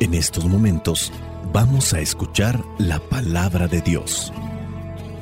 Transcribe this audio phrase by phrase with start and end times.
[0.00, 1.12] En estos momentos
[1.52, 4.32] vamos a escuchar la palabra de Dios.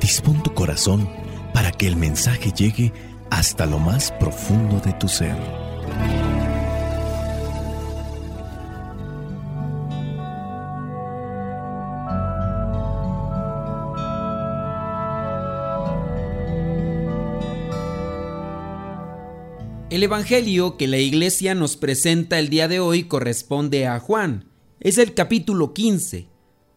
[0.00, 1.10] Dispón tu corazón
[1.52, 2.92] para que el mensaje llegue
[3.28, 5.34] hasta lo más profundo de tu ser.
[19.90, 24.47] El Evangelio que la iglesia nos presenta el día de hoy corresponde a Juan.
[24.80, 26.28] Es el capítulo 15.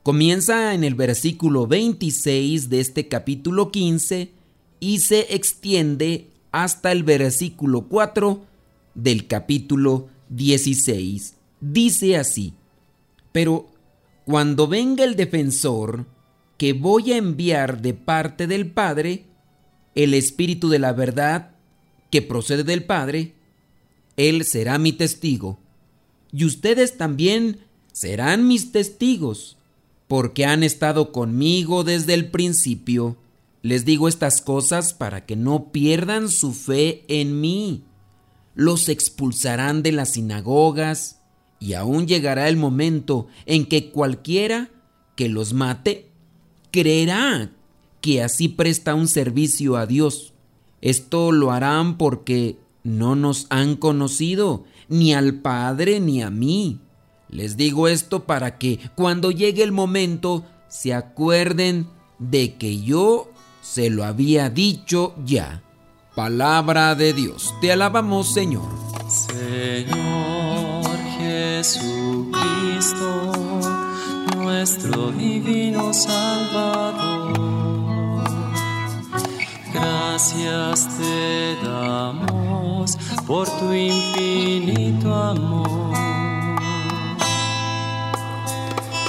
[0.01, 4.31] Comienza en el versículo 26 de este capítulo 15
[4.79, 8.43] y se extiende hasta el versículo 4
[8.95, 11.35] del capítulo 16.
[11.59, 12.55] Dice así,
[13.31, 13.67] pero
[14.25, 16.07] cuando venga el defensor
[16.57, 19.25] que voy a enviar de parte del Padre,
[19.93, 21.51] el Espíritu de la verdad,
[22.09, 23.35] que procede del Padre,
[24.17, 25.59] Él será mi testigo.
[26.31, 29.57] Y ustedes también serán mis testigos,
[30.07, 33.17] porque han estado conmigo desde el principio.
[33.61, 37.83] Les digo estas cosas para que no pierdan su fe en mí.
[38.55, 41.21] Los expulsarán de las sinagogas,
[41.61, 44.71] y aún llegará el momento en que cualquiera
[45.15, 46.09] que los mate
[46.71, 47.51] creerá
[48.01, 50.33] que así presta un servicio a Dios.
[50.81, 56.79] Esto lo harán porque no nos han conocido, ni al Padre ni a mí.
[57.31, 61.87] Les digo esto para que cuando llegue el momento se acuerden
[62.19, 63.29] de que yo
[63.61, 65.63] se lo había dicho ya.
[66.15, 68.69] Palabra de Dios, te alabamos Señor.
[69.07, 70.85] Señor
[71.17, 72.31] Jesucristo,
[74.35, 77.51] nuestro divino Salvador
[79.73, 84.90] Gracias te damos por tu infinito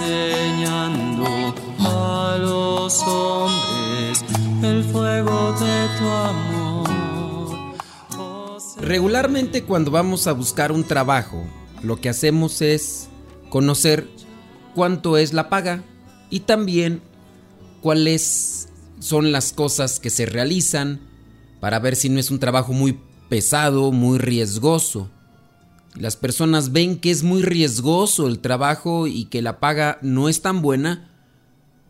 [0.00, 4.24] enseñando a los hombres
[4.62, 6.90] el fuego de tu amor.
[8.80, 11.44] Regularmente cuando vamos a buscar un trabajo,
[11.82, 13.08] lo que hacemos es
[13.48, 14.08] conocer
[14.74, 15.82] cuánto es la paga
[16.30, 17.02] y también
[17.80, 18.68] cuál es
[19.00, 21.00] son las cosas que se realizan
[21.58, 25.10] para ver si no es un trabajo muy pesado, muy riesgoso.
[25.94, 30.40] Las personas ven que es muy riesgoso el trabajo y que la paga no es
[30.40, 31.10] tan buena,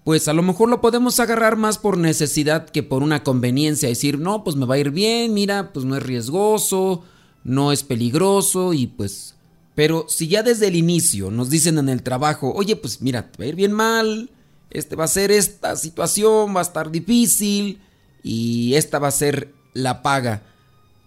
[0.05, 4.19] pues a lo mejor lo podemos agarrar más por necesidad que por una conveniencia, decir,
[4.19, 7.05] no, pues me va a ir bien, mira, pues no es riesgoso,
[7.45, 9.37] no es peligroso y pues...
[9.75, 13.39] Pero si ya desde el inicio nos dicen en el trabajo, oye, pues mira, te
[13.39, 14.31] va a ir bien mal,
[14.71, 17.81] este va a ser esta situación, va a estar difícil
[18.23, 20.43] y esta va a ser la paga.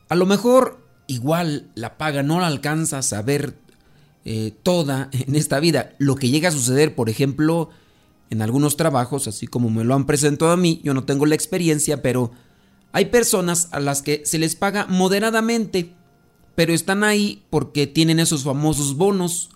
[0.09, 0.82] A lo mejor
[1.13, 3.55] igual la paga no la alcanzas a ver
[4.25, 5.93] eh, toda en esta vida.
[5.97, 7.69] Lo que llega a suceder, por ejemplo,
[8.29, 11.35] en algunos trabajos, así como me lo han presentado a mí, yo no tengo la
[11.35, 12.31] experiencia, pero
[12.91, 15.93] hay personas a las que se les paga moderadamente,
[16.55, 19.49] pero están ahí porque tienen esos famosos bonos.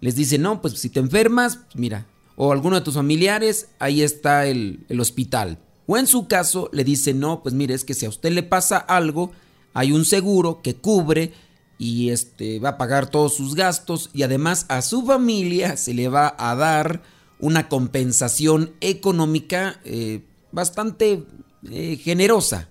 [0.00, 4.46] Les dicen, no, pues si te enfermas, mira, o alguno de tus familiares, ahí está
[4.46, 5.58] el, hospital.
[5.86, 8.42] O en su caso le dice, no, pues mire, es que si a usted le
[8.42, 9.32] pasa algo,
[9.74, 11.32] hay un seguro que cubre
[11.78, 16.08] y este va a pagar todos sus gastos y además a su familia se le
[16.08, 17.02] va a dar
[17.40, 20.22] una compensación económica eh,
[20.52, 21.24] bastante
[21.70, 22.68] eh, generosa.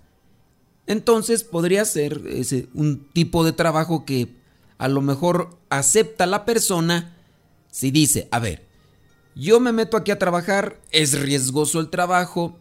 [0.87, 4.35] Entonces podría ser ese, un tipo de trabajo que
[4.77, 7.17] a lo mejor acepta la persona
[7.69, 8.65] si dice, a ver,
[9.35, 12.57] yo me meto aquí a trabajar, es riesgoso el trabajo,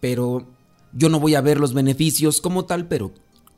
[0.00, 0.46] pero
[0.92, 3.12] yo no voy a ver los beneficios como tal, pero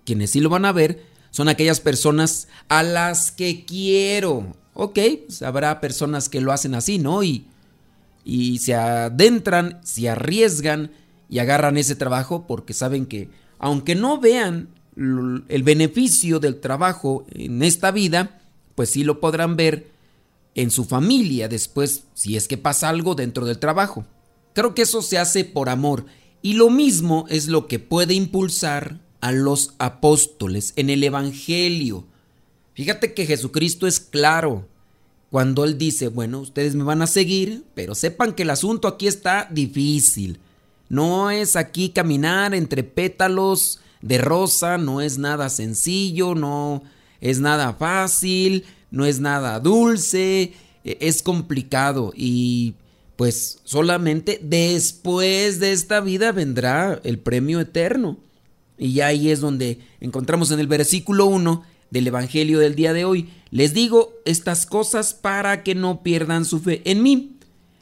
[0.06, 4.56] quienes sí lo van a ver son aquellas personas a las que quiero.
[4.72, 7.22] Ok, pues habrá personas que lo hacen así, ¿no?
[7.22, 7.46] Y,
[8.24, 10.92] y se adentran, se arriesgan
[11.28, 17.62] y agarran ese trabajo porque saben que, aunque no vean el beneficio del trabajo en
[17.62, 18.40] esta vida,
[18.74, 19.90] pues sí lo podrán ver
[20.54, 24.06] en su familia después si es que pasa algo dentro del trabajo.
[24.54, 26.06] Creo que eso se hace por amor
[26.40, 32.04] y lo mismo es lo que puede impulsar a los apóstoles en el Evangelio.
[32.74, 34.68] Fíjate que Jesucristo es claro
[35.30, 39.08] cuando Él dice, bueno, ustedes me van a seguir, pero sepan que el asunto aquí
[39.08, 40.38] está difícil.
[40.88, 46.84] No es aquí caminar entre pétalos de rosa, no es nada sencillo, no
[47.20, 50.52] es nada fácil, no es nada dulce,
[50.84, 52.74] e, es complicado y
[53.16, 58.18] pues solamente después de esta vida vendrá el premio eterno.
[58.78, 63.30] Y ahí es donde encontramos en el versículo 1 del Evangelio del día de hoy.
[63.50, 67.38] Les digo estas cosas para que no pierdan su fe en mí.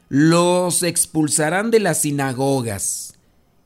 [0.09, 3.15] Los expulsarán de las sinagogas.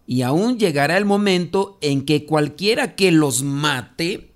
[0.06, 4.32] Y aún llegará el momento en que cualquiera que los mate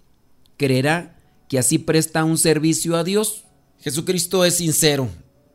[0.58, 1.18] creerá
[1.48, 3.44] que así presta un servicio a Dios.
[3.78, 5.08] Jesucristo es sincero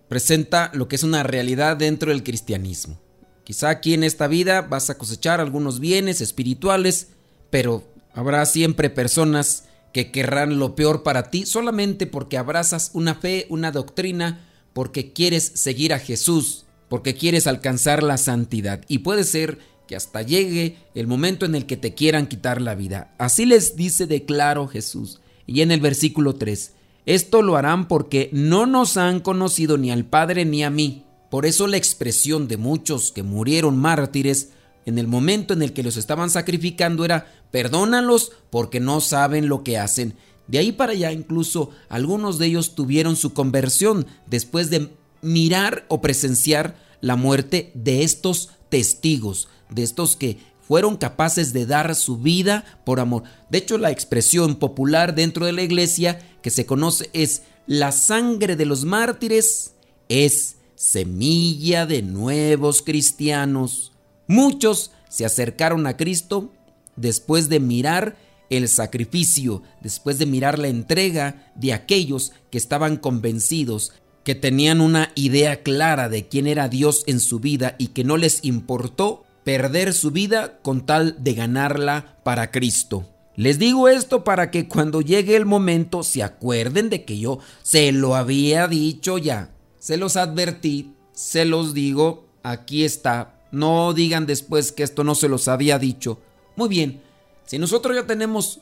[0.07, 2.99] presenta lo que es una realidad dentro del cristianismo.
[3.43, 7.09] Quizá aquí en esta vida vas a cosechar algunos bienes espirituales,
[7.49, 7.83] pero
[8.13, 13.71] habrá siempre personas que querrán lo peor para ti solamente porque abrazas una fe, una
[13.71, 18.83] doctrina, porque quieres seguir a Jesús, porque quieres alcanzar la santidad.
[18.87, 22.75] Y puede ser que hasta llegue el momento en el que te quieran quitar la
[22.75, 23.15] vida.
[23.17, 25.19] Así les dice de claro Jesús.
[25.47, 26.73] Y en el versículo 3,
[27.05, 31.05] esto lo harán porque no nos han conocido ni al Padre ni a mí.
[31.31, 34.49] Por eso la expresión de muchos que murieron mártires
[34.87, 39.61] en el momento en el que los estaban sacrificando era perdónalos porque no saben lo
[39.61, 40.15] que hacen.
[40.47, 44.89] De ahí para allá incluso algunos de ellos tuvieron su conversión después de
[45.21, 51.93] mirar o presenciar la muerte de estos testigos, de estos que fueron capaces de dar
[51.93, 53.23] su vida por amor.
[53.49, 58.55] De hecho, la expresión popular dentro de la iglesia que se conoce es la sangre
[58.55, 59.73] de los mártires
[60.07, 63.91] es semilla de nuevos cristianos.
[64.27, 66.51] Muchos se acercaron a Cristo
[66.95, 68.17] después de mirar
[68.49, 73.93] el sacrificio, después de mirar la entrega de aquellos que estaban convencidos,
[74.23, 78.17] que tenían una idea clara de quién era Dios en su vida y que no
[78.17, 83.07] les importó perder su vida con tal de ganarla para Cristo.
[83.37, 87.91] Les digo esto para que cuando llegue el momento se acuerden de que yo se
[87.91, 89.51] lo había dicho ya.
[89.79, 93.36] Se los advertí, se los digo, aquí está.
[93.51, 96.19] No digan después que esto no se los había dicho.
[96.55, 97.01] Muy bien,
[97.45, 98.59] si nosotros ya tenemos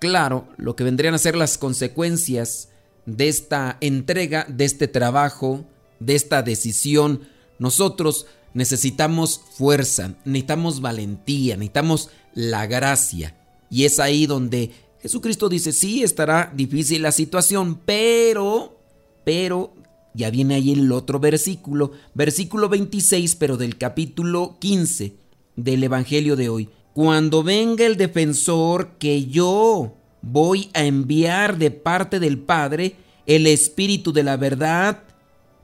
[0.00, 2.68] claro lo que vendrían a ser las consecuencias
[3.06, 5.64] de esta entrega, de este trabajo,
[5.98, 7.28] de esta decisión,
[7.58, 13.36] nosotros necesitamos fuerza, necesitamos valentía, necesitamos la gracia.
[13.70, 14.70] Y es ahí donde
[15.00, 18.78] Jesucristo dice, sí, estará difícil la situación, pero,
[19.24, 19.74] pero,
[20.14, 25.14] ya viene ahí el otro versículo, versículo 26, pero del capítulo 15
[25.56, 26.68] del Evangelio de hoy.
[26.94, 34.12] Cuando venga el defensor que yo voy a enviar de parte del Padre, el Espíritu
[34.12, 35.02] de la verdad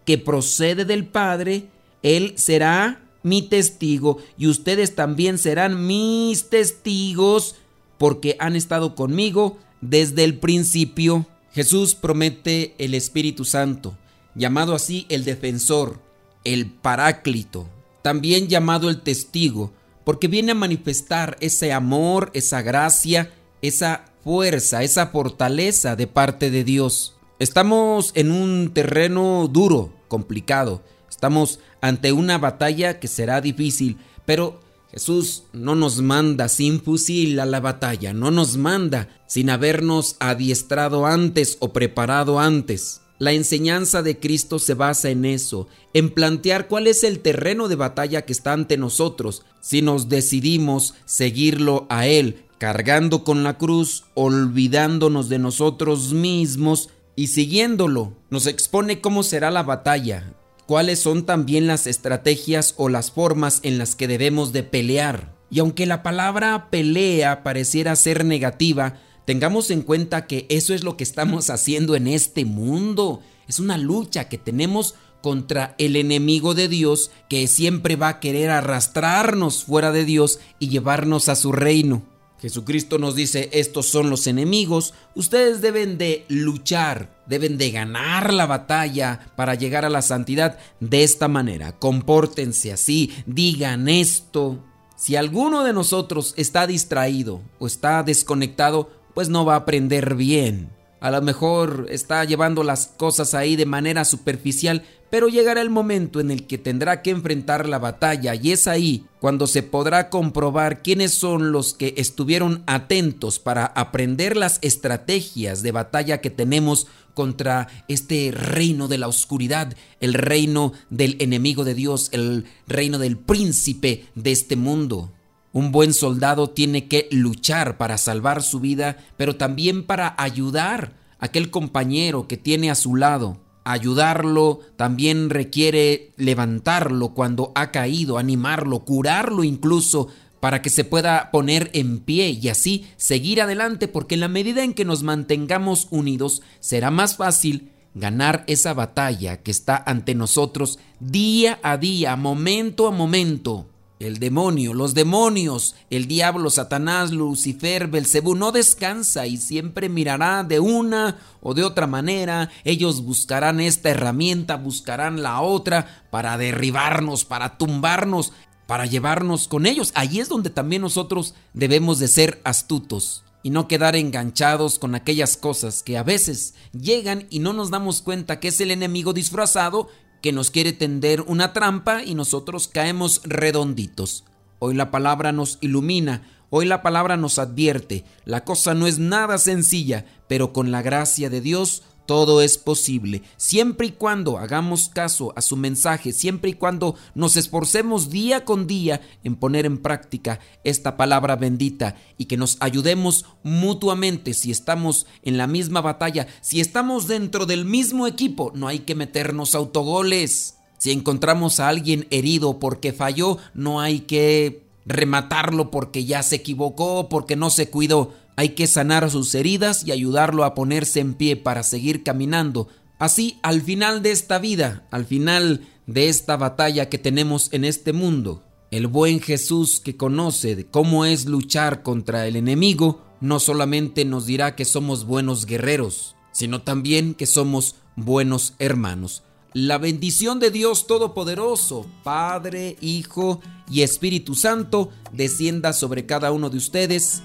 [0.05, 1.67] que procede del Padre,
[2.03, 7.57] él será mi testigo y ustedes también serán mis testigos
[7.99, 11.27] porque han estado conmigo desde el principio.
[11.53, 13.97] Jesús promete el Espíritu Santo,
[14.39, 16.01] llamado así el defensor,
[16.45, 17.69] el paráclito,
[18.03, 19.73] también llamado el testigo,
[20.05, 26.65] porque viene a manifestar ese amor, esa gracia, esa fuerza, esa fortaleza de parte de
[26.65, 27.17] Dios.
[27.39, 30.83] Estamos en un terreno duro, complicado.
[31.11, 34.61] Estamos ante una batalla que será difícil, pero
[34.91, 41.07] Jesús no nos manda sin fusil a la batalla, no nos manda sin habernos adiestrado
[41.07, 43.03] antes o preparado antes.
[43.19, 47.75] La enseñanza de Cristo se basa en eso, en plantear cuál es el terreno de
[47.75, 54.05] batalla que está ante nosotros, si nos decidimos seguirlo a Él, cargando con la cruz,
[54.15, 58.13] olvidándonos de nosotros mismos y siguiéndolo.
[58.31, 60.35] Nos expone cómo será la batalla,
[60.67, 65.37] cuáles son también las estrategias o las formas en las que debemos de pelear.
[65.51, 70.97] Y aunque la palabra pelea pareciera ser negativa, tengamos en cuenta que eso es lo
[70.97, 73.21] que estamos haciendo en este mundo.
[73.47, 78.49] Es una lucha que tenemos contra el enemigo de Dios que siempre va a querer
[78.49, 82.05] arrastrarnos fuera de Dios y llevarnos a su reino.
[82.41, 88.47] Jesucristo nos dice, estos son los enemigos, ustedes deben de luchar, deben de ganar la
[88.47, 91.79] batalla para llegar a la santidad de esta manera.
[91.79, 94.65] Compórtense así, digan esto.
[94.97, 100.71] Si alguno de nosotros está distraído o está desconectado, pues no va a aprender bien.
[101.01, 106.21] a lo mejor está llevando las cosas ahí de manera superficial, pero llegará el momento
[106.21, 110.85] en el que tendrá que enfrentar la batalla y es ahí cuando se podrá comprobar
[110.85, 117.67] quiénes son los que estuvieron atentos para aprender las estrategias de batalla que tenemos contra
[117.89, 124.07] este reino de la oscuridad, el reino del enemigo de Dios, el reino del príncipe
[124.15, 125.11] de este mundo.
[125.53, 131.27] Un buen soldado tiene que luchar para salvar su vida, pero también para ayudar a
[131.27, 133.39] aquel compañero que tiene a su lado.
[133.65, 140.09] Ayudarlo también requiere levantarlo cuando ha caído, animarlo, curarlo incluso
[140.41, 144.63] para que se pueda poner en pie y así seguir adelante, porque en la medida
[144.63, 150.79] en que nos mantengamos unidos será más fácil ganar esa batalla que está ante nosotros
[151.01, 153.67] día a día, momento a momento.
[153.99, 160.61] El demonio, los demonios, el diablo, Satanás, Lucifer, Belcebú no descansa y siempre mirará de
[160.61, 162.49] una o de otra manera.
[162.63, 168.33] Ellos buscarán esta herramienta, buscarán la otra para derribarnos, para tumbarnos,
[168.69, 169.91] para llevarnos con ellos.
[169.97, 175.37] Allí es donde también nosotros debemos de ser astutos y no quedar enganchados con aquellas
[175.37, 179.89] cosas que a veces llegan y no nos damos cuenta que es el enemigo disfrazado
[180.21, 184.25] que nos quiere tender una trampa y nosotros caemos redonditos.
[184.59, 188.05] Hoy la palabra nos ilumina, hoy la palabra nos advierte.
[188.25, 193.23] La cosa no es nada sencilla, pero con la gracia de Dios todo es posible,
[193.37, 198.67] siempre y cuando hagamos caso a su mensaje, siempre y cuando nos esforcemos día con
[198.67, 205.05] día en poner en práctica esta palabra bendita y que nos ayudemos mutuamente si estamos
[205.23, 210.57] en la misma batalla, si estamos dentro del mismo equipo, no hay que meternos autogoles.
[210.79, 217.11] Si encontramos a alguien herido porque falló, no hay que rematarlo porque ya se equivocó,
[217.11, 218.15] porque no se cuidó.
[218.39, 222.69] Hay que sanar sus heridas y ayudarlo a ponerse en pie para seguir caminando.
[223.01, 227.93] Así, al final de esta vida, al final de esta batalla que tenemos en este
[227.93, 234.05] mundo, el buen Jesús que conoce de cómo es luchar contra el enemigo, no solamente
[234.05, 239.25] nos dirá que somos buenos guerreros, sino también que somos buenos hermanos.
[239.53, 246.59] La bendición de Dios Todopoderoso, Padre, Hijo y Espíritu Santo, descienda sobre cada uno de
[246.59, 247.25] ustedes